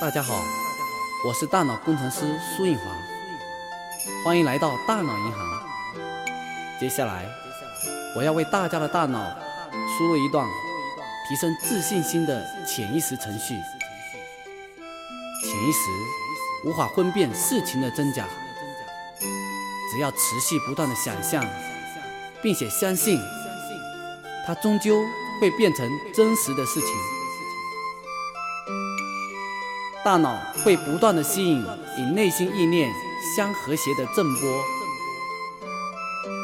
[0.00, 0.42] 大家好，
[1.26, 2.84] 我是大脑工程师苏颖华，
[4.22, 5.62] 欢迎来到大脑银行。
[6.78, 7.26] 接下来，
[8.14, 9.34] 我要为大家的大脑
[9.96, 10.46] 输入一段
[11.26, 13.54] 提升自信心的潜意识程序。
[15.40, 18.28] 潜意识无法分辨事情的真假，
[19.94, 21.44] 只要持续不断的想象，
[22.42, 23.16] 并且相信，
[24.44, 25.00] 它终究
[25.40, 26.90] 会变成真实的事情。
[30.04, 31.64] 大脑会不断的吸引
[31.96, 32.92] 与内心意念
[33.36, 34.64] 相和谐的振波，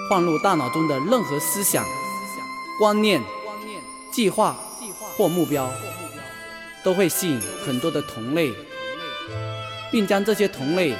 [0.08, 1.84] 放入大脑中的任何思想、
[2.78, 3.20] 观念、
[4.12, 4.56] 计划
[5.16, 5.68] 或目标，
[6.84, 8.54] 都会吸引很多的同类，
[9.90, 10.94] 并将这些同类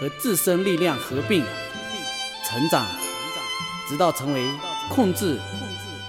[0.00, 1.44] 和自身力量合并、
[2.44, 2.86] 成长，
[3.88, 4.46] 直到成为
[4.88, 5.38] 控制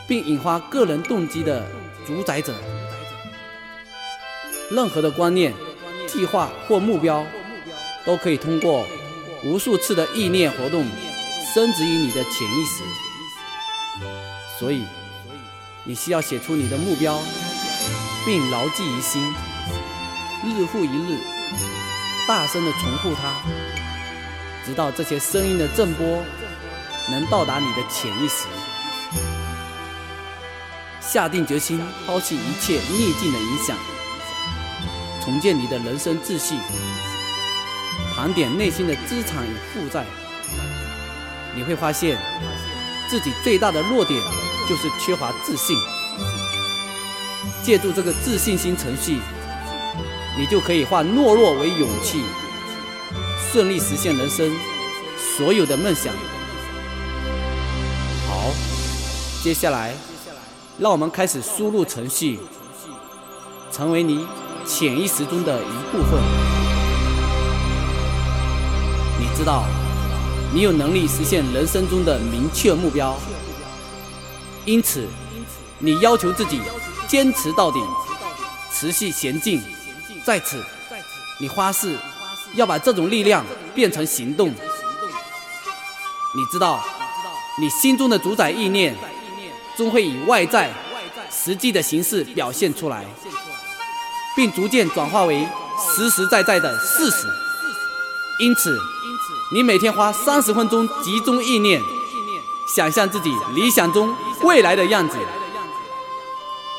[0.08, 1.66] 并引发个人动机的
[2.06, 2.54] 主宰者。
[4.70, 5.54] 任何的观念、
[6.08, 7.26] 计划或目标，
[8.06, 8.86] 都可以通过
[9.44, 10.86] 无数次的意念活动，
[11.54, 12.84] 升值于你的潜意识。
[14.60, 14.84] 所以，
[15.86, 17.18] 你需要写出你的目标，
[18.26, 19.24] 并牢记于心，
[20.44, 21.20] 日复一日，
[22.28, 23.34] 大声的重复它，
[24.66, 26.22] 直到这些声音的震波
[27.10, 28.46] 能到达你的潜意识。
[31.00, 33.78] 下定决心抛弃一切逆境的影响。
[35.24, 36.56] 重建你的人生秩序，
[38.14, 40.06] 盘点内心的资产与负债，
[41.56, 42.18] 你会发现
[43.08, 44.22] 自己最大的弱点
[44.68, 45.78] 就是缺乏自信。
[47.64, 49.20] 借助这个自信心程序，
[50.38, 52.22] 你就可以化懦弱为勇气，
[53.52, 54.56] 顺利实现人生
[55.18, 56.14] 所有的梦想。
[58.28, 58.52] 好，
[59.44, 59.96] 接下来
[60.78, 62.40] 让我们开始输入程序，
[63.72, 64.26] 成为你。
[64.70, 66.22] 潜意识中的一部分，
[69.18, 69.64] 你知道，
[70.54, 73.16] 你有能力实现人生中的明确目标，
[74.66, 75.08] 因此，
[75.80, 76.60] 你要求自己
[77.08, 77.80] 坚持到底，
[78.70, 79.62] 持续前进。
[80.28, 80.62] 在此，
[81.40, 81.96] 你发誓
[82.56, 84.50] 要把这种力量变成行动。
[84.50, 86.84] 你知道，
[87.58, 88.94] 你心中的主宰意念，
[89.78, 90.70] 终会以外在
[91.32, 93.06] 实际的形式表现出来。
[94.36, 95.48] 并逐渐转化为
[95.80, 97.26] 实实在在的事实。
[98.40, 98.78] 因此，
[99.54, 101.82] 你每天花三十分钟集中意念，
[102.76, 105.18] 想象自己理想中未来的样子，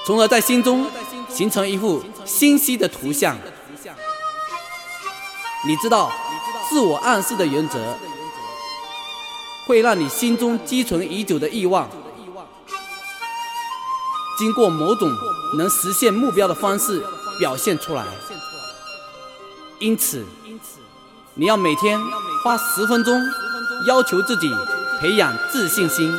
[0.06, 0.86] 从而在心中
[1.38, 3.38] 形成一幅清晰的图像。
[5.64, 6.10] 你知道，
[6.68, 7.78] 自我暗示的原则
[9.64, 11.88] 会让你心中积存已久的欲望，
[14.36, 15.08] 经过某种
[15.56, 17.00] 能实现目标的方式。
[17.38, 18.04] 表现出来。
[19.78, 20.26] 因此，
[21.34, 21.96] 你要每天
[22.42, 23.16] 花十分钟，
[23.86, 24.50] 要求自己
[24.98, 26.12] 培养自信心。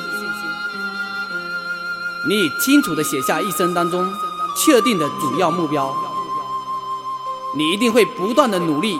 [2.26, 4.10] 你清楚地写下一生当中
[4.60, 5.96] 确定的主要目标，
[7.56, 9.00] 你一定会不断的努力，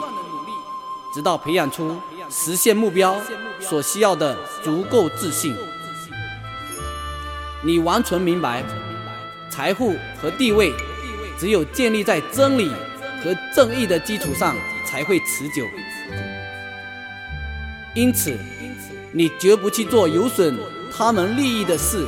[1.12, 1.96] 直到培养出
[2.28, 3.16] 实现目标
[3.60, 5.54] 所需要的足够自信。
[7.62, 8.64] 你完全明白，
[9.50, 10.72] 财富和地位。
[11.38, 12.70] 只有建立在真理
[13.24, 14.54] 和正义的基础上，
[14.84, 15.64] 才会持久。
[17.94, 18.38] 因此，
[19.10, 20.58] 你绝不去做有损
[20.94, 22.06] 他们利益的事。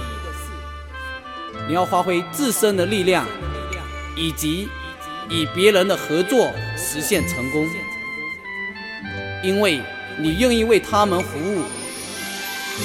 [1.73, 3.27] 你要发挥自身的力量，
[4.15, 4.69] 以及
[5.31, 7.67] 与别人的合作实现成功。
[9.43, 9.81] 因为
[10.19, 11.63] 你愿意为他们服务，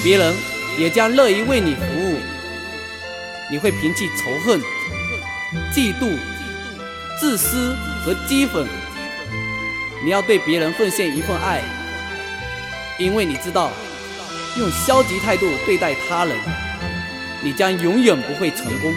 [0.01, 0.33] 别人
[0.79, 2.15] 也将乐意为你服务。
[3.51, 4.61] 你会摒弃仇恨、
[5.73, 6.17] 嫉妒。
[7.19, 7.75] 自私
[8.05, 8.65] 和讥讽，
[10.01, 11.61] 你要对别人奉献一份爱，
[12.97, 13.69] 因为你知道，
[14.57, 16.37] 用消极态度对待他人，
[17.47, 18.93] 你将永远不会成功。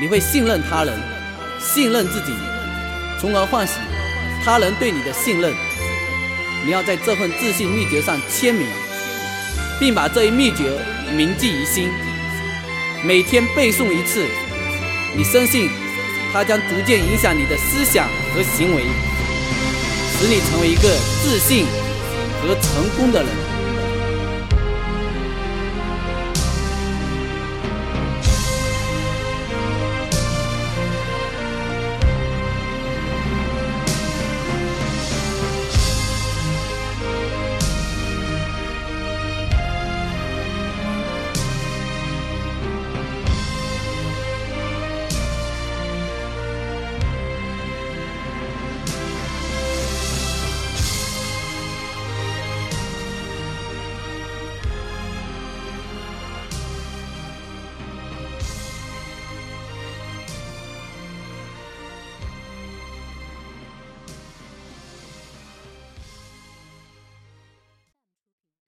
[0.00, 0.92] 你会信任他人，
[1.60, 2.32] 信任自己，
[3.20, 3.76] 从而唤醒
[4.44, 5.54] 他人对你的信任。
[6.64, 8.66] 你要在这份自信秘诀上签名，
[9.78, 10.64] 并把这一秘诀
[11.16, 11.88] 铭记于心，
[13.04, 14.26] 每天背诵一次。
[15.16, 15.70] 你深信。
[16.32, 18.82] 它将逐渐影响你的思想和行为，
[20.18, 20.82] 使你成为一个
[21.22, 21.64] 自信
[22.42, 23.45] 和成功的人。